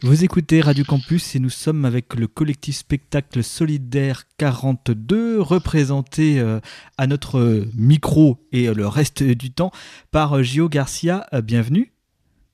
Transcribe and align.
Vous 0.00 0.22
écoutez 0.22 0.60
Radio 0.60 0.84
Campus 0.84 1.34
et 1.34 1.40
nous 1.40 1.50
sommes 1.50 1.84
avec 1.84 2.14
le 2.14 2.28
collectif 2.28 2.76
spectacle 2.76 3.42
solidaire 3.42 4.26
42 4.36 5.40
représenté 5.40 6.38
euh, 6.38 6.60
à 6.98 7.08
notre 7.08 7.66
micro 7.76 8.38
et 8.52 8.72
le 8.72 8.86
reste 8.86 9.24
du 9.24 9.50
temps 9.50 9.72
par 10.12 10.34
euh, 10.34 10.42
Gio 10.44 10.68
Garcia. 10.68 11.26
Euh, 11.32 11.40
bienvenue. 11.40 11.90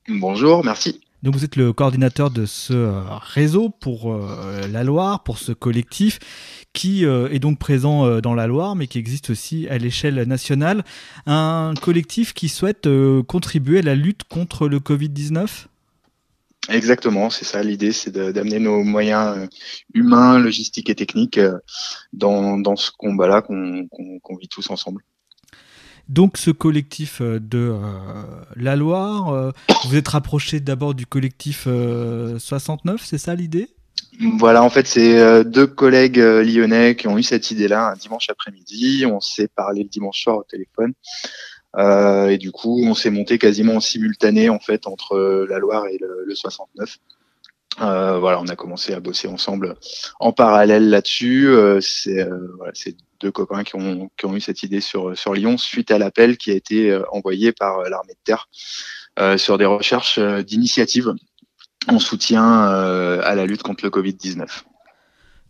Bonjour, 0.09 0.65
merci. 0.65 1.03
Donc 1.23 1.35
vous 1.35 1.45
êtes 1.45 1.57
le 1.57 1.75
coordinateur 1.75 2.31
de 2.31 2.47
ce 2.47 2.91
réseau 3.35 3.69
pour 3.69 4.15
la 4.71 4.85
Loire, 4.85 5.23
pour 5.23 5.39
ce 5.39 5.53
collectif 5.53 6.19
qui 6.75 7.05
est 7.05 7.39
donc 7.39 7.59
présent 7.59 8.21
dans 8.21 8.35
la 8.35 8.47
Loire 8.47 8.77
mais 8.77 8.87
qui 8.89 8.99
existe 8.99 9.31
aussi 9.31 9.67
à 9.69 9.79
l'échelle 9.79 10.23
nationale. 10.29 10.85
Un 11.25 11.73
collectif 11.81 12.35
qui 12.35 12.51
souhaite 12.51 12.87
contribuer 13.27 13.79
à 13.79 13.83
la 13.83 13.95
lutte 13.95 14.25
contre 14.25 14.69
le 14.69 14.81
Covid-19 14.81 15.69
Exactement, 16.69 17.31
c'est 17.31 17.45
ça 17.45 17.63
l'idée, 17.63 17.93
c'est 17.93 18.11
d'amener 18.11 18.59
nos 18.59 18.83
moyens 18.83 19.37
euh, 19.37 19.47
humains, 19.93 20.39
logistiques 20.39 20.89
et 20.89 20.95
techniques 20.95 21.39
euh, 21.39 21.59
dans, 22.13 22.59
dans 22.59 22.77
ce 22.77 22.91
combat-là 22.97 23.43
qu'on 23.43 24.37
vit 24.37 24.49
tous 24.49 24.71
ensemble. 24.71 25.03
Donc 26.09 26.37
ce 26.37 26.51
collectif 26.51 27.21
euh, 27.21 27.39
de 27.39 27.75
la 28.57 28.77
Loire, 28.77 29.53
vous 29.85 29.97
êtes 29.97 30.09
rapproché 30.09 30.61
d'abord 30.61 30.95
du 30.95 31.07
collectif 31.07 31.67
69, 32.39 33.03
c'est 33.05 33.19
ça 33.19 33.35
l'idée? 33.35 33.69
Voilà, 34.39 34.63
en 34.63 34.71
fait, 34.71 34.87
c'est 34.87 35.45
deux 35.45 35.67
collègues 35.67 36.19
lyonnais 36.19 36.95
qui 36.95 37.09
ont 37.09 37.19
eu 37.19 37.25
cette 37.25 37.51
idée-là 37.51 37.91
un 37.91 37.97
dimanche 37.97 38.31
après-midi. 38.31 39.05
On 39.07 39.21
s'est 39.21 39.49
parlé 39.49 39.83
le 39.83 39.89
dimanche 39.89 40.23
soir 40.23 40.37
au 40.37 40.45
téléphone. 40.45 40.93
Euh, 41.79 42.29
et 42.29 42.39
du 42.39 42.53
coup, 42.53 42.81
on 42.85 42.95
s'est 42.95 43.11
monté 43.11 43.39
quasiment 43.39 43.75
en 43.75 43.81
simultané 43.81 44.49
en 44.49 44.61
fait 44.61 44.87
entre 44.87 45.17
euh, 45.17 45.47
la 45.49 45.59
Loire 45.59 45.87
et 45.87 45.99
le, 46.01 46.25
le 46.25 46.35
69. 46.35 46.99
Euh, 47.81 48.19
voilà, 48.19 48.41
on 48.41 48.47
a 48.47 48.57
commencé 48.57 48.95
à 48.95 49.01
bosser 49.01 49.27
ensemble 49.27 49.77
en 50.21 50.33
parallèle 50.33 50.91
là-dessus. 50.91 51.49
Euh, 51.49 51.81
c'est 51.81 52.21
euh, 52.21 52.55
voilà, 52.57 52.73
deux 53.21 53.33
copains 53.33 53.65
qui 53.65 53.75
ont, 53.77 54.11
qui 54.17 54.27
ont 54.27 54.37
eu 54.37 54.41
cette 54.41 54.63
idée 54.63 54.81
sur, 54.81 55.17
sur 55.17 55.35
Lyon 55.35 55.59
suite 55.59 55.91
à 55.91 55.99
l'appel 55.99 56.37
qui 56.37 56.51
a 56.51 56.55
été 56.55 56.97
envoyé 57.11 57.53
par 57.53 57.83
l'armée 57.89 58.13
de 58.15 58.19
terre 58.25 58.49
sur 59.39 59.59
des 59.59 59.65
recherches 59.65 60.19
d'initiatives 60.19 61.15
en 61.89 61.99
soutien 61.99 62.45
à 62.45 63.35
la 63.35 63.47
lutte 63.47 63.63
contre 63.63 63.85
le 63.85 63.91
Covid-19. 63.91 64.47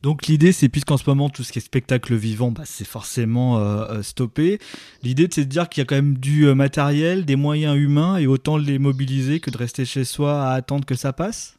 Donc 0.04 0.26
l'idée, 0.26 0.52
c'est 0.52 0.68
puisqu'en 0.68 0.98
ce 0.98 1.04
moment 1.08 1.30
tout 1.30 1.42
ce 1.44 1.50
qui 1.50 1.60
est 1.60 1.62
spectacle 1.62 2.14
vivant, 2.14 2.50
bah, 2.50 2.64
c'est 2.66 2.86
forcément 2.86 3.56
euh, 3.56 3.86
euh, 3.88 4.02
stoppé. 4.02 4.58
L'idée, 5.02 5.26
c'est 5.32 5.46
de 5.46 5.48
dire 5.48 5.70
qu'il 5.70 5.80
y 5.80 5.82
a 5.82 5.86
quand 5.86 5.94
même 5.94 6.18
du 6.18 6.46
euh, 6.46 6.54
matériel, 6.54 7.24
des 7.24 7.36
moyens 7.36 7.74
humains, 7.74 8.18
et 8.18 8.26
autant 8.26 8.58
les 8.58 8.78
mobiliser 8.78 9.40
que 9.40 9.50
de 9.50 9.56
rester 9.56 9.86
chez 9.86 10.04
soi 10.04 10.42
à 10.42 10.52
attendre 10.52 10.84
que 10.84 10.94
ça 10.94 11.14
passe. 11.14 11.56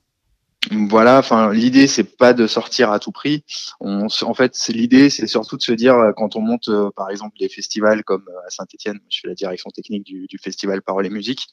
Voilà, 0.72 1.20
enfin 1.20 1.54
l'idée 1.54 1.88
c'est 1.88 2.18
pas 2.18 2.34
de 2.34 2.48
sortir 2.48 2.92
à 2.92 3.00
tout 3.00 3.12
prix. 3.12 3.44
On, 3.80 4.08
en 4.22 4.34
fait, 4.34 4.58
l'idée 4.70 5.10
c'est 5.10 5.28
surtout 5.28 5.58
de 5.58 5.62
se 5.62 5.72
dire 5.72 5.96
euh, 5.96 6.12
quand 6.16 6.36
on 6.36 6.42
monte 6.42 6.70
euh, 6.70 6.90
par 6.96 7.10
exemple 7.10 7.38
des 7.40 7.50
festivals 7.50 8.04
comme 8.04 8.26
euh, 8.30 8.48
à 8.48 8.50
Saint-Étienne, 8.50 9.00
je 9.10 9.20
fais 9.22 9.28
la 9.28 9.36
direction 9.36 9.70
technique 9.70 10.04
du, 10.04 10.28
festival 10.42 10.82
Parole 10.82 11.06
et 11.06 11.10
Musique. 11.10 11.48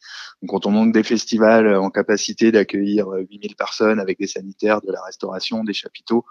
Quand 0.49 0.67
on 0.67 0.71
monte 0.71 0.93
des 0.93 1.03
festivals 1.03 1.77
en 1.77 1.91
capacité 1.91 2.53
d'accueillir 2.53 3.09
8000 3.09 3.55
personnes 3.57 4.01
avec 4.01 4.19
des 4.19 4.27
sanitaires, 4.27 4.81
de 4.81 4.91
la 4.91 5.03
restauration, 5.03 5.65
des 5.65 5.73
chapiteaux, 5.73 6.25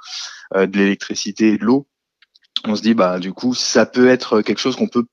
de 0.54 0.78
l'électricité 0.78 1.54
et 1.54 1.58
de 1.58 1.64
l'eau, 1.64 1.88
on 2.66 2.76
se 2.76 2.82
dit 2.82 2.94
bah 2.94 3.20
du 3.20 3.34
coup 3.34 3.54
ça 3.54 3.86
peut 3.86 4.10
être 4.10 4.42
quelque 4.42 4.60
chose 4.60 4.76
qu'on 4.76 4.88
peut 4.88 5.06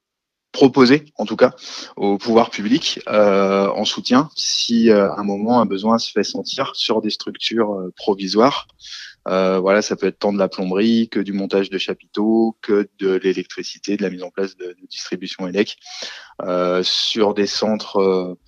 proposer, 0.52 1.04
en 1.16 1.26
tout 1.26 1.36
cas, 1.36 1.54
au 1.96 2.18
pouvoir 2.18 2.50
public 2.50 3.00
euh, 3.08 3.68
en 3.68 3.84
soutien 3.84 4.30
si 4.36 4.90
euh, 4.90 5.12
un 5.14 5.22
moment 5.22 5.60
un 5.60 5.66
besoin 5.66 5.98
se 5.98 6.10
fait 6.10 6.24
sentir 6.24 6.74
sur 6.74 7.02
des 7.02 7.10
structures 7.10 7.74
euh, 7.74 7.92
provisoires. 7.96 8.66
Voilà, 9.26 9.82
ça 9.82 9.94
peut 9.94 10.06
être 10.06 10.18
tant 10.18 10.32
de 10.32 10.38
la 10.38 10.48
plomberie 10.48 11.10
que 11.10 11.20
du 11.20 11.34
montage 11.34 11.68
de 11.68 11.76
chapiteaux, 11.76 12.56
que 12.62 12.88
de 12.98 13.10
l'électricité, 13.10 13.98
de 13.98 14.02
la 14.02 14.08
mise 14.08 14.22
en 14.22 14.30
place 14.30 14.56
de, 14.56 14.68
de 14.68 14.86
distribution 14.88 15.46
élec 15.46 15.76
sur 16.82 17.34
des 17.34 17.46
centres, 17.46 18.38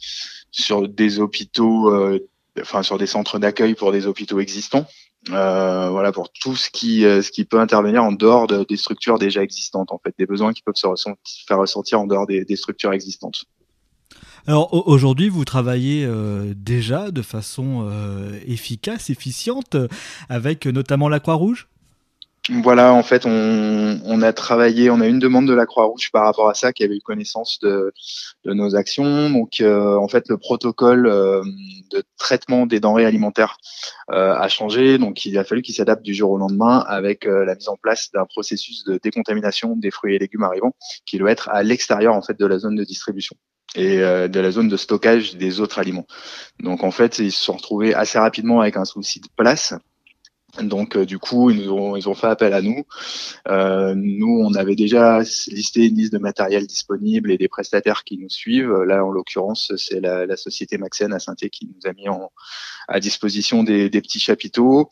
sur 0.51 0.89
des 0.89 1.19
hôpitaux, 1.19 2.19
enfin 2.59 2.83
sur 2.83 2.97
des 2.97 3.07
centres 3.07 3.39
d'accueil 3.39 3.75
pour 3.75 3.93
des 3.93 4.07
hôpitaux 4.07 4.41
existants. 4.41 4.87
Euh, 5.29 5.91
voilà 5.91 6.13
pour 6.13 6.33
tout 6.33 6.57
ce 6.57 6.71
qui 6.71 7.05
euh, 7.05 7.21
ce 7.21 7.31
qui 7.31 7.45
peut 7.45 7.61
intervenir 7.61 8.03
en 8.03 8.11
dehors 8.11 8.47
de, 8.47 8.65
des 8.65 8.79
structures 8.79 9.19
déjà 9.19 9.43
existantes 9.43 9.93
en 9.93 10.01
fait 10.03 10.15
des 10.19 10.25
besoins 10.25 10.55
qui 10.55 10.63
peuvent 10.63 10.77
se 10.77 10.87
faire 11.47 11.59
ressentir 11.59 12.01
en 12.01 12.07
dehors 12.07 12.27
des, 12.27 12.57
structures 12.57 12.93
existantes. 12.95 13.45
Alors 14.47 14.89
aujourd'hui, 14.89 15.29
vous 15.29 15.45
travaillez 15.45 16.07
euh, 16.07 16.55
déjà 16.57 17.11
de 17.11 17.21
façon 17.21 17.87
efficace, 18.47 19.11
efficiente, 19.11 19.77
avec 20.31 20.67
notamment 20.67 21.11
la 21.11 21.21
Croix-Rouge? 21.21 21.69
Voilà, 22.51 22.93
en 22.93 23.03
fait, 23.05 23.27
on, 23.27 24.23
a 24.23 24.33
travaillé, 24.33 24.91
on 24.91 25.01
a 25.01 25.07
une 25.07 25.21
demande 25.21 25.47
de 25.47 25.55
la 25.55 25.67
Croix-Rouge 25.67 26.11
par 26.13 26.25
rapport 26.25 26.49
à 26.49 26.55
ça, 26.55 26.73
qui 26.73 26.83
avait 26.83 26.97
eu 26.97 27.01
connaissance 27.01 27.61
de, 27.63 27.93
de 28.45 28.53
nos 28.53 28.75
actions. 28.75 29.31
Donc, 29.31 29.61
euh, 29.61 29.97
en 29.97 30.09
fait, 30.09 30.29
le 30.29 30.37
protocole 30.37 31.07
euh, 31.07 31.43
de 31.91 32.03
traitement 32.19 32.67
des 32.67 32.81
denrées 32.81 33.07
alimentaires 33.07 33.57
euh, 34.11 34.35
a 34.35 34.49
changé. 34.49 34.99
Donc, 34.99 35.25
il 35.27 35.39
a 35.39 35.45
fallu 35.45 35.63
qu'il 35.63 35.75
s'adapte 35.75 36.03
du 36.03 36.13
jour 36.13 36.33
au 36.33 36.39
lendemain 36.39 36.85
avec 36.89 37.25
la 37.25 37.55
mise 37.55 37.69
en 37.69 37.77
place 37.77 38.11
d'un 38.13 38.27
processus 38.27 38.85
de 38.85 38.99
décontamination 39.03 39.77
des 39.77 39.93
fruits 39.93 40.17
et 40.17 40.19
légumes 40.19 40.43
arrivants, 40.43 40.75
qui 41.07 41.19
doit 41.19 41.31
être 41.31 41.49
à 41.51 41.63
l'extérieur 41.63 42.15
en 42.15 42.23
fait 42.23 42.39
de 42.39 42.47
la 42.47 42.59
zone 42.59 42.75
de 42.75 42.85
distribution 42.85 43.37
et 43.77 43.99
de 43.99 44.41
la 44.41 44.51
zone 44.51 44.69
de 44.69 44.77
stockage 44.77 45.37
des 45.37 45.61
autres 45.61 45.79
aliments. 45.79 46.07
Donc, 46.59 46.83
en 46.83 46.91
fait, 46.91 47.19
ils 47.19 47.31
se 47.31 47.45
sont 47.45 47.55
retrouvés 47.55 47.95
assez 47.95 48.19
rapidement 48.19 48.61
avec 48.61 48.77
un 48.77 48.85
souci 48.85 49.21
de 49.21 49.29
place 49.37 49.75
donc 50.63 50.97
euh, 50.97 51.07
du 51.07 51.19
coup, 51.19 51.51
ils, 51.51 51.65
nous 51.65 51.73
ont, 51.73 51.97
ils 51.97 52.09
ont 52.09 52.15
fait 52.15 52.27
appel 52.27 52.53
à 52.53 52.61
nous. 52.61 52.85
Euh, 53.49 53.95
nous, 53.97 54.43
on 54.45 54.55
avait 54.55 54.75
déjà 54.75 55.21
listé 55.21 55.87
une 55.87 55.97
liste 55.97 56.13
de 56.13 56.19
matériel 56.19 56.67
disponible 56.67 57.31
et 57.31 57.39
des 57.39 57.49
prestataires 57.49 58.05
qui 58.05 58.19
nous 58.19 58.29
suivent. 58.29 58.73
Là, 58.83 59.05
en 59.05 59.11
l'occurrence, 59.11 59.73
c'est 59.77 60.01
la, 60.01 60.27
la, 60.27 60.37
société 60.37 60.79
Maxen 60.79 61.13
à 61.13 61.19
saint 61.19 61.35
qui 61.35 61.67
nous 61.67 61.89
a 61.89 61.93
mis 61.93 62.09
en, 62.09 62.31
à 62.89 63.01
disposition 63.01 63.63
des, 63.63 63.89
des, 63.89 64.01
petits 64.01 64.19
chapiteaux 64.19 64.89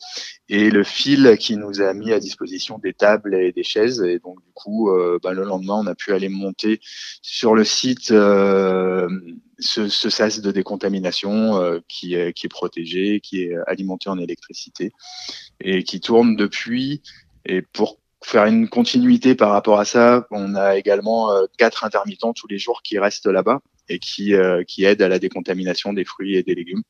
et 0.47 0.69
le 0.69 0.83
fil 0.83 1.37
qui 1.39 1.57
nous 1.57 1.81
a 1.81 1.93
mis 1.93 2.13
à 2.13 2.19
disposition 2.19 2.77
des 2.77 2.93
tables 2.93 3.35
et 3.35 3.51
des 3.51 3.63
chaises. 3.63 4.01
Et 4.01 4.19
donc 4.19 4.41
du 4.41 4.51
coup, 4.53 4.89
euh, 4.89 5.19
bah, 5.21 5.33
le 5.33 5.43
lendemain, 5.43 5.81
on 5.83 5.87
a 5.87 5.95
pu 5.95 6.13
aller 6.13 6.29
monter 6.29 6.79
sur 7.21 7.55
le 7.55 7.63
site 7.63 8.11
euh, 8.11 9.09
ce, 9.59 9.87
ce, 9.87 10.41
de 10.41 10.51
décontamination 10.51 11.61
euh, 11.61 11.79
qui, 11.87 12.15
est, 12.15 12.33
qui 12.33 12.47
est 12.47 12.49
protégé, 12.49 13.19
qui 13.19 13.43
est 13.43 13.55
alimenté 13.67 14.09
en 14.09 14.17
électricité 14.17 14.91
et 15.61 15.83
qui 15.83 15.99
tourne 15.99 16.35
depuis. 16.35 17.01
Et 17.45 17.61
pour 17.61 17.99
faire 18.23 18.45
une 18.45 18.69
continuité 18.69 19.35
par 19.35 19.51
rapport 19.51 19.79
à 19.79 19.85
ça, 19.85 20.27
on 20.31 20.55
a 20.55 20.77
également 20.77 21.31
euh, 21.31 21.45
quatre 21.57 21.83
intermittents 21.83 22.33
tous 22.33 22.47
les 22.47 22.57
jours 22.57 22.81
qui 22.83 22.99
restent 22.99 23.27
là-bas 23.27 23.59
et 23.87 23.99
qui, 23.99 24.33
euh, 24.33 24.63
qui 24.63 24.83
aident 24.85 25.01
à 25.01 25.09
la 25.09 25.19
décontamination 25.19 25.93
des 25.93 26.05
fruits 26.05 26.35
et 26.35 26.43
des 26.43 26.55
légumes 26.55 26.83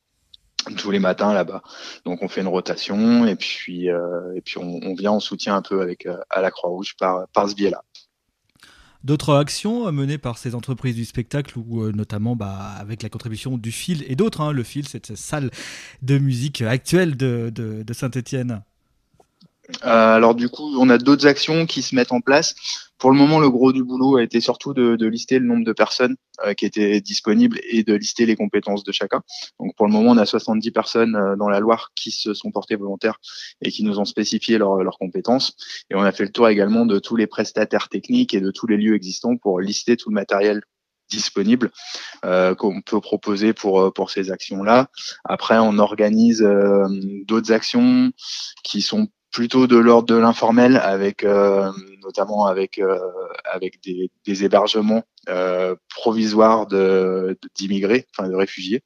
tous 0.76 0.90
les 0.90 0.98
matins 0.98 1.32
là-bas. 1.32 1.62
Donc 2.04 2.22
on 2.22 2.28
fait 2.28 2.42
une 2.42 2.48
rotation 2.48 3.26
et 3.26 3.34
puis 3.34 3.86
et 3.86 4.40
puis 4.44 4.58
on, 4.58 4.78
on, 4.82 4.94
vient 4.94 5.12
en 5.12 5.20
soutien 5.20 5.56
un 5.56 5.62
peu 5.62 5.80
avec 5.80 6.06
à 6.28 6.42
la 6.42 6.50
Croix-Rouge 6.50 6.96
par 6.98 7.26
par 7.28 7.48
ce 7.48 7.54
biais-là. 7.54 7.82
D'autres 9.02 9.34
actions 9.34 9.90
menées 9.92 10.18
par 10.18 10.36
ces 10.36 10.54
entreprises 10.54 10.94
du 10.94 11.04
spectacle, 11.04 11.58
ou 11.58 11.82
euh, 11.82 11.92
notamment 11.92 12.36
bah, 12.36 12.74
avec 12.78 13.02
la 13.02 13.08
contribution 13.08 13.56
du 13.56 13.72
fil 13.72 14.04
et 14.06 14.16
d'autres, 14.16 14.40
hein, 14.42 14.52
le 14.52 14.62
fil, 14.62 14.86
cette 14.86 15.16
salle 15.16 15.50
de 16.02 16.18
musique 16.18 16.62
actuelle 16.62 17.16
de, 17.16 17.50
de, 17.54 17.82
de 17.82 17.92
Saint-Étienne 17.94 18.62
alors 19.82 20.34
du 20.34 20.48
coup, 20.48 20.76
on 20.78 20.88
a 20.90 20.98
d'autres 20.98 21.26
actions 21.26 21.66
qui 21.66 21.82
se 21.82 21.94
mettent 21.94 22.12
en 22.12 22.20
place. 22.20 22.54
Pour 23.00 23.10
le 23.10 23.16
moment, 23.16 23.40
le 23.40 23.48
gros 23.48 23.72
du 23.72 23.82
boulot 23.82 24.18
a 24.18 24.22
été 24.22 24.42
surtout 24.42 24.74
de, 24.74 24.94
de 24.94 25.06
lister 25.06 25.38
le 25.38 25.46
nombre 25.46 25.64
de 25.64 25.72
personnes 25.72 26.16
euh, 26.44 26.52
qui 26.52 26.66
étaient 26.66 27.00
disponibles 27.00 27.58
et 27.70 27.82
de 27.82 27.94
lister 27.94 28.26
les 28.26 28.36
compétences 28.36 28.84
de 28.84 28.92
chacun. 28.92 29.22
Donc 29.58 29.74
pour 29.74 29.86
le 29.86 29.92
moment, 29.92 30.10
on 30.10 30.18
a 30.18 30.26
70 30.26 30.70
personnes 30.70 31.16
euh, 31.16 31.34
dans 31.34 31.48
la 31.48 31.60
Loire 31.60 31.92
qui 31.94 32.10
se 32.10 32.34
sont 32.34 32.50
portées 32.50 32.76
volontaires 32.76 33.18
et 33.62 33.70
qui 33.70 33.84
nous 33.84 33.98
ont 33.98 34.04
spécifié 34.04 34.58
leurs 34.58 34.98
compétences. 34.98 35.56
Et 35.90 35.94
on 35.94 36.02
a 36.02 36.12
fait 36.12 36.24
le 36.24 36.30
tour 36.30 36.48
également 36.48 36.84
de 36.84 36.98
tous 36.98 37.16
les 37.16 37.26
prestataires 37.26 37.88
techniques 37.88 38.34
et 38.34 38.42
de 38.42 38.50
tous 38.50 38.66
les 38.66 38.76
lieux 38.76 38.94
existants 38.94 39.38
pour 39.38 39.60
lister 39.60 39.96
tout 39.96 40.10
le 40.10 40.14
matériel 40.14 40.60
disponible 41.08 41.72
euh, 42.24 42.54
qu'on 42.54 42.82
peut 42.82 43.00
proposer 43.00 43.52
pour 43.54 43.92
pour 43.94 44.10
ces 44.10 44.30
actions 44.30 44.62
là. 44.62 44.90
Après, 45.24 45.58
on 45.58 45.78
organise 45.78 46.42
euh, 46.42 46.86
d'autres 47.26 47.50
actions 47.50 48.12
qui 48.62 48.82
sont 48.82 49.08
plutôt 49.30 49.66
de 49.66 49.76
l'ordre 49.76 50.08
de 50.08 50.16
l'informel, 50.16 50.76
avec 50.76 51.24
euh, 51.24 51.70
notamment 52.02 52.46
avec 52.46 52.78
euh, 52.78 52.98
avec 53.44 53.82
des, 53.82 54.10
des 54.26 54.44
hébergements 54.44 55.04
euh, 55.28 55.76
provisoires 55.94 56.66
de 56.66 57.38
d'immigrés, 57.54 58.06
enfin 58.16 58.28
de 58.28 58.34
réfugiés, 58.34 58.82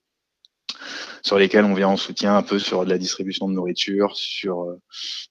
sur 1.22 1.38
lesquels 1.38 1.64
on 1.64 1.74
vient 1.74 1.88
en 1.88 1.96
soutien 1.96 2.36
un 2.36 2.42
peu 2.42 2.58
sur 2.58 2.84
de 2.84 2.90
la 2.90 2.98
distribution 2.98 3.48
de 3.48 3.54
nourriture, 3.54 4.16
sur 4.16 4.62
euh, 4.62 4.80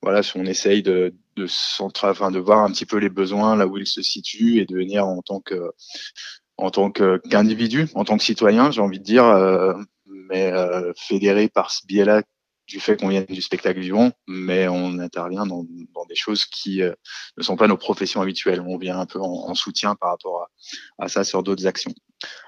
voilà, 0.01 0.23
si 0.23 0.37
on 0.37 0.45
essaye 0.45 0.81
de 0.81 1.13
de 1.35 1.47
enfin 1.79 2.31
de 2.31 2.39
voir 2.39 2.59
un 2.59 2.71
petit 2.71 2.85
peu 2.85 2.97
les 2.97 3.09
besoins 3.09 3.55
là 3.55 3.67
où 3.67 3.77
ils 3.77 3.87
se 3.87 4.01
situent 4.01 4.59
et 4.59 4.65
de 4.65 4.75
venir 4.75 5.05
en 5.07 5.21
tant 5.21 5.39
que 5.39 5.71
en 6.57 6.69
tant 6.69 6.91
qu'individu, 6.91 7.87
en 7.95 8.03
tant 8.03 8.17
que 8.17 8.23
citoyen, 8.23 8.71
j'ai 8.71 8.81
envie 8.81 8.99
de 8.99 9.03
dire, 9.03 9.25
euh, 9.25 9.73
mais 10.05 10.51
fédéré 10.95 11.49
par 11.49 11.71
ce 11.71 11.85
biais-là 11.87 12.21
du 12.67 12.79
fait 12.79 12.97
qu'on 12.97 13.09
vienne 13.09 13.25
du 13.25 13.41
spectacle 13.41 13.79
vivant, 13.79 14.11
mais 14.27 14.67
on 14.67 14.99
intervient 14.99 15.45
dans, 15.45 15.65
des 16.07 16.15
choses 16.15 16.45
qui 16.45 16.81
euh, 16.81 16.93
ne 17.37 17.43
sont 17.43 17.55
pas 17.55 17.67
nos 17.67 17.77
professions 17.77 18.21
habituelles. 18.21 18.61
On 18.61 18.77
vient 18.77 18.99
un 18.99 19.05
peu 19.05 19.19
en, 19.19 19.53
soutien 19.53 19.95
par 19.95 20.11
rapport 20.11 20.47
à, 20.99 21.05
à 21.05 21.07
ça 21.07 21.23
sur 21.23 21.43
d'autres 21.43 21.67
actions. 21.67 21.93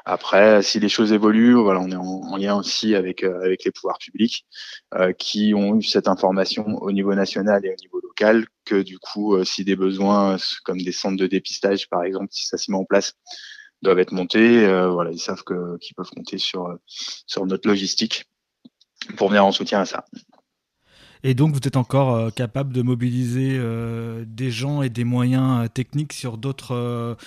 Après, 0.05 0.61
si 0.61 0.79
les 0.79 0.89
choses 0.89 1.11
évoluent, 1.11 1.55
voilà, 1.55 1.81
on 1.81 1.91
est 1.91 1.95
en, 1.95 2.37
lien 2.37 2.55
aussi 2.55 2.95
avec 2.95 3.23
euh, 3.23 3.43
avec 3.43 3.63
les 3.65 3.71
pouvoirs 3.71 3.97
publics 3.97 4.45
euh, 4.93 5.11
qui 5.13 5.53
ont 5.53 5.77
eu 5.77 5.83
cette 5.83 6.07
information 6.07 6.65
au 6.81 6.91
niveau 6.91 7.13
national 7.13 7.65
et 7.65 7.71
au 7.71 7.75
niveau 7.81 7.99
local 8.01 8.45
que 8.63 8.81
du 8.81 8.99
coup, 8.99 9.43
si 9.43 9.63
des 9.65 9.75
besoins 9.75 10.37
comme 10.63 10.81
des 10.81 10.91
centres 10.91 11.17
de 11.17 11.27
dépistage 11.27 11.89
par 11.89 12.03
exemple, 12.03 12.27
si 12.31 12.45
ça 12.45 12.57
se 12.57 12.71
met 12.71 12.77
en 12.77 12.85
place, 12.85 13.13
doivent 13.81 13.99
être 13.99 14.13
montés, 14.13 14.65
voilà, 14.89 15.11
ils 15.11 15.19
savent 15.19 15.43
que 15.43 15.77
qu'ils 15.79 15.95
peuvent 15.95 16.09
compter 16.09 16.37
sur 16.37 16.77
sur 17.27 17.45
notre 17.45 17.67
logistique 17.67 18.25
pour 19.17 19.29
venir 19.29 19.45
en 19.45 19.51
soutien 19.51 19.81
à 19.81 19.85
ça. 19.85 20.05
Et 21.27 21.33
donc, 21.33 21.53
vous 21.53 21.59
êtes 21.65 21.75
encore 21.75 22.13
euh, 22.13 22.29
capable 22.29 22.71
de 22.71 22.83
mobiliser 22.83 23.55
euh, 23.57 24.23
des 24.27 24.51
gens 24.51 24.83
et 24.83 24.89
des 24.89 25.03
moyens 25.03 25.65
euh, 25.65 25.67
techniques 25.67 26.13
sur 26.13 26.37
d'autres 26.37 27.17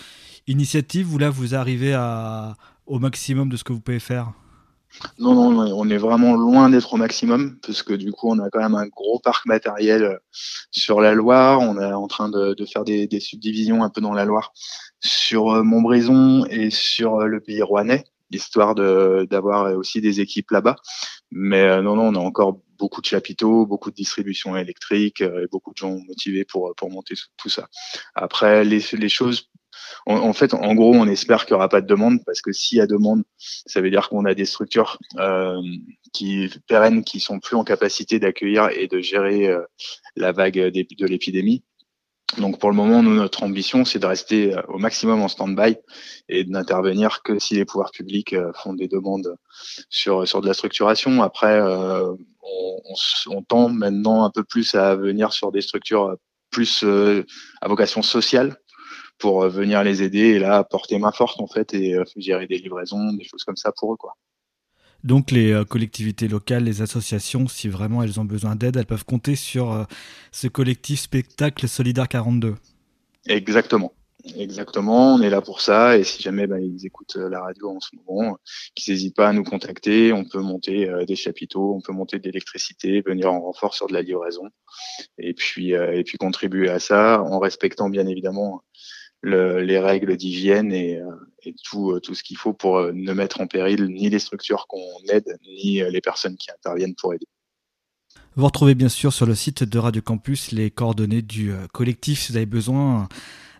initiatives 0.46 1.12
où 1.12 1.18
là, 1.18 1.30
vous 1.30 1.56
arrivez 1.56 1.94
à, 1.94 2.54
au 2.86 3.00
maximum 3.00 3.48
de 3.48 3.56
ce 3.56 3.64
que 3.64 3.72
vous 3.72 3.80
pouvez 3.80 3.98
faire? 3.98 4.32
Non, 5.18 5.34
non, 5.34 5.74
on 5.76 5.90
est 5.90 5.98
vraiment 5.98 6.36
loin 6.36 6.70
d'être 6.70 6.94
au 6.94 6.96
maximum, 6.96 7.58
parce 7.66 7.82
que 7.82 7.92
du 7.92 8.12
coup, 8.12 8.30
on 8.30 8.38
a 8.38 8.48
quand 8.50 8.60
même 8.60 8.76
un 8.76 8.86
gros 8.86 9.18
parc 9.18 9.46
matériel 9.46 10.20
sur 10.70 11.00
la 11.00 11.12
Loire. 11.12 11.60
On 11.60 11.76
est 11.80 11.92
en 11.92 12.06
train 12.06 12.28
de, 12.28 12.54
de 12.54 12.64
faire 12.64 12.84
des, 12.84 13.08
des, 13.08 13.18
subdivisions 13.18 13.82
un 13.82 13.90
peu 13.90 14.00
dans 14.00 14.14
la 14.14 14.24
Loire 14.24 14.52
sur 15.00 15.64
Montbrison 15.64 16.46
et 16.46 16.70
sur 16.70 17.26
le 17.26 17.40
pays 17.40 17.62
rouennais 17.62 18.04
histoire 18.30 18.74
d'avoir 18.74 19.76
aussi 19.76 20.00
des 20.00 20.20
équipes 20.20 20.50
là-bas. 20.50 20.76
Mais 21.30 21.62
euh, 21.62 21.82
non, 21.82 21.96
non, 21.96 22.08
on 22.08 22.14
a 22.14 22.18
encore 22.18 22.60
beaucoup 22.78 23.00
de 23.00 23.06
chapiteaux, 23.06 23.66
beaucoup 23.66 23.90
de 23.90 23.96
distribution 23.96 24.56
électrique 24.56 25.20
euh, 25.20 25.44
et 25.44 25.46
beaucoup 25.50 25.72
de 25.72 25.76
gens 25.76 25.98
motivés 26.06 26.44
pour 26.44 26.74
pour 26.76 26.90
monter 26.90 27.14
tout 27.36 27.48
ça. 27.48 27.68
Après, 28.14 28.64
les, 28.64 28.82
les 28.92 29.08
choses 29.08 29.50
en, 30.06 30.32
fait, 30.32 30.54
en 30.54 30.74
gros, 30.74 30.94
on 30.94 31.06
espère 31.06 31.44
qu'il 31.44 31.54
n'y 31.54 31.56
aura 31.56 31.68
pas 31.68 31.80
de 31.80 31.86
demande 31.86 32.24
parce 32.24 32.40
que 32.40 32.52
s'il 32.52 32.78
y 32.78 32.80
a 32.80 32.86
demande, 32.86 33.22
ça 33.38 33.80
veut 33.80 33.90
dire 33.90 34.08
qu'on 34.08 34.24
a 34.24 34.34
des 34.34 34.44
structures 34.44 34.98
euh, 35.18 35.60
qui 36.12 36.50
pérennes 36.66 37.04
qui 37.04 37.20
sont 37.20 37.40
plus 37.40 37.56
en 37.56 37.64
capacité 37.64 38.18
d'accueillir 38.18 38.70
et 38.70 38.86
de 38.86 39.00
gérer 39.00 39.48
euh, 39.48 39.62
la 40.16 40.32
vague 40.32 40.58
de 40.58 41.06
l'épidémie. 41.06 41.64
Donc 42.36 42.58
pour 42.58 42.70
le 42.70 42.76
moment, 42.76 43.02
nous, 43.02 43.14
notre 43.14 43.42
ambition, 43.42 43.84
c'est 43.84 43.98
de 43.98 44.06
rester 44.06 44.54
euh, 44.54 44.62
au 44.68 44.78
maximum 44.78 45.22
en 45.22 45.28
stand-by 45.28 45.76
et 46.28 46.44
de 46.44 46.50
n'intervenir 46.50 47.22
que 47.22 47.38
si 47.38 47.54
les 47.54 47.64
pouvoirs 47.64 47.90
publics 47.90 48.34
euh, 48.34 48.52
font 48.52 48.74
des 48.74 48.86
demandes 48.86 49.36
sur 49.88 50.28
sur 50.28 50.42
de 50.42 50.46
la 50.46 50.52
structuration. 50.52 51.22
Après, 51.22 51.58
euh, 51.58 52.12
on, 52.42 52.94
on, 53.28 53.42
tend 53.42 53.70
maintenant 53.70 54.24
un 54.24 54.30
peu 54.30 54.44
plus 54.44 54.74
à 54.74 54.94
venir 54.94 55.32
sur 55.32 55.50
des 55.52 55.62
structures 55.62 56.16
plus 56.50 56.84
à 57.60 57.68
vocation 57.68 58.02
sociale 58.02 58.56
pour 59.18 59.46
venir 59.48 59.82
les 59.82 60.02
aider 60.02 60.34
et 60.34 60.38
là 60.38 60.64
porter 60.64 60.98
main 60.98 61.12
forte 61.12 61.40
en 61.40 61.46
fait 61.46 61.74
et 61.74 61.96
gérer 62.16 62.46
des 62.46 62.58
livraisons, 62.58 63.12
des 63.12 63.24
choses 63.24 63.44
comme 63.44 63.56
ça 63.56 63.72
pour 63.76 63.92
eux 63.92 63.96
quoi. 63.96 64.14
Donc 65.04 65.30
les 65.30 65.52
euh, 65.52 65.64
collectivités 65.64 66.26
locales, 66.28 66.64
les 66.64 66.82
associations, 66.82 67.46
si 67.46 67.68
vraiment 67.68 68.02
elles 68.02 68.18
ont 68.18 68.24
besoin 68.24 68.56
d'aide, 68.56 68.76
elles 68.76 68.86
peuvent 68.86 69.04
compter 69.04 69.36
sur 69.36 69.72
euh, 69.72 69.84
ce 70.32 70.48
collectif 70.48 71.00
spectacle 71.00 71.68
Solidaire 71.68 72.08
42. 72.08 72.56
Exactement. 73.26 73.92
Exactement, 74.36 75.14
on 75.14 75.22
est 75.22 75.30
là 75.30 75.40
pour 75.40 75.60
ça 75.60 75.96
et 75.96 76.02
si 76.02 76.20
jamais 76.20 76.48
bah, 76.48 76.58
ils 76.60 76.84
écoutent 76.84 77.16
euh, 77.16 77.30
la 77.30 77.40
radio 77.40 77.70
en 77.70 77.80
ce 77.80 77.90
moment, 77.96 78.36
qu'ils 78.74 78.92
n'hésitent 78.92 79.14
pas 79.14 79.28
à 79.28 79.32
nous 79.32 79.44
contacter, 79.44 80.12
on 80.12 80.24
peut 80.24 80.40
monter 80.40 80.90
des 81.06 81.16
chapiteaux, 81.16 81.74
on 81.76 81.80
peut 81.80 81.92
monter 81.92 82.18
de 82.18 82.24
l'électricité, 82.24 83.00
venir 83.00 83.32
en 83.32 83.40
renfort 83.40 83.74
sur 83.74 83.86
de 83.86 83.94
la 83.94 84.02
livraison 84.02 84.42
et 85.18 85.32
puis 85.32 85.70
et 85.70 86.02
puis 86.04 86.18
contribuer 86.18 86.68
à 86.68 86.80
ça 86.80 87.22
en 87.22 87.38
respectant 87.38 87.88
bien 87.88 88.06
évidemment 88.06 88.64
les 89.22 89.78
règles 89.78 90.16
d'hygiène 90.16 90.72
et, 90.72 90.96
euh, 90.96 91.52
tout, 91.64 91.92
euh, 91.92 92.00
tout 92.00 92.14
ce 92.14 92.22
qu'il 92.22 92.36
faut 92.36 92.52
pour 92.52 92.76
euh, 92.76 92.92
ne 92.92 93.12
mettre 93.12 93.40
en 93.40 93.46
péril 93.46 93.86
ni 93.86 94.10
les 94.10 94.18
structures 94.18 94.66
qu'on 94.68 94.80
aide, 95.08 95.38
ni 95.46 95.80
les 95.90 96.00
personnes 96.00 96.36
qui 96.36 96.50
interviennent 96.50 96.94
pour 96.94 97.14
aider. 97.14 97.26
Vous 98.36 98.44
retrouvez 98.44 98.74
bien 98.74 98.88
sûr 98.88 99.12
sur 99.12 99.26
le 99.26 99.34
site 99.34 99.64
de 99.64 99.78
Radio 99.78 100.00
Campus 100.02 100.52
les 100.52 100.70
coordonnées 100.70 101.22
du 101.22 101.52
collectif 101.72 102.20
si 102.20 102.32
vous 102.32 102.36
avez 102.36 102.46
besoin 102.46 103.08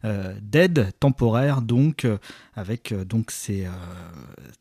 d'aide 0.05 0.93
temporaire, 1.01 1.63
donc 1.63 2.07
avec 2.55 2.95
donc 2.95 3.33
ces 3.33 3.67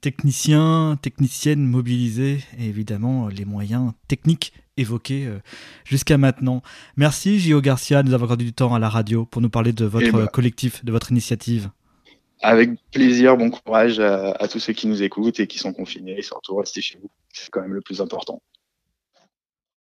techniciens, 0.02 0.98
techniciennes 1.00 1.64
mobilisés 1.64 2.40
et 2.58 2.66
évidemment 2.66 3.28
les 3.28 3.46
moyens 3.46 3.92
techniques 4.08 4.54
évoqué 4.77 5.25
euh, 5.25 5.39
jusqu'à 5.83 6.18
maintenant. 6.18 6.62
Merci 6.95 7.39
Gio 7.39 7.62
Garcia 7.62 8.03
de 8.03 8.07
nous 8.07 8.13
avoir 8.13 8.29
accordé 8.29 8.45
du 8.45 8.53
temps 8.53 8.74
à 8.74 8.79
la 8.79 8.89
radio 8.89 9.25
pour 9.25 9.41
nous 9.41 9.50
parler 9.50 9.74
de 9.74 9.85
votre 9.85 10.07
eh 10.07 10.12
ben. 10.12 10.27
collectif, 10.27 10.83
de 10.85 10.91
votre 10.91 11.12
initiative. 11.12 11.69
Avec 12.41 12.71
plaisir, 12.91 13.35
bon 13.35 13.50
courage 13.50 14.00
à, 14.00 14.47
tous 14.47 14.59
ceux 14.59 14.74
qui 14.74 14.88
nous 14.88 15.01
écoutent 15.01 15.39
et 15.39 15.47
qui 15.47 15.57
sont 15.57 15.74
confinés. 15.74 16.19
Et 16.19 16.21
surtout, 16.21 16.56
restez 16.56 16.81
chez 16.81 17.00
vous. 17.01 17.09
C'est 17.33 17.50
quand 17.50 17.62
même 17.62 17.74
le 17.74 17.81
plus 17.81 18.00
important. 18.00 18.41